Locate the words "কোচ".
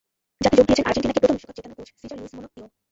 1.77-1.87